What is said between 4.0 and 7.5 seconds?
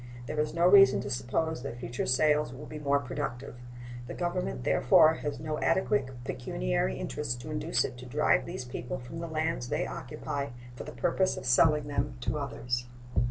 The Government, therefore, has no adequate pecuniary interest